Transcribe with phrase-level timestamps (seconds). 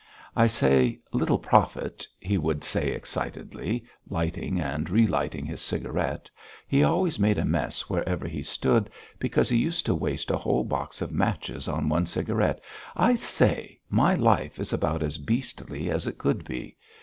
[0.35, 6.27] "I say, Little Profit," he would say excitedly, lighting and relighting his cigarette;
[6.67, 10.63] he always made a mess wherever he stood because he used to waste a whole
[10.63, 12.61] box of matches on one cigarette.
[12.95, 16.77] "I say, my life is about as beastly as it could be.